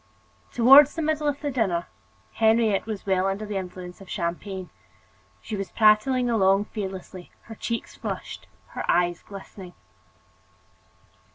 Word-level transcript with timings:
Toward 0.51 0.87
the 0.87 1.03
middle 1.03 1.27
of 1.27 1.41
the 1.41 1.51
dinner, 1.51 1.85
Henriette 2.33 2.87
was 2.87 3.05
well 3.05 3.27
under 3.27 3.45
the 3.45 3.55
influence 3.57 4.01
of 4.01 4.09
champagne. 4.09 4.71
She 5.43 5.55
was 5.55 5.69
prattling 5.69 6.27
along 6.27 6.65
fearlessly, 6.65 7.29
her 7.41 7.53
cheeks 7.53 7.93
flushed, 7.97 8.47
her 8.69 8.83
eyes 8.89 9.21
glistening. 9.21 9.73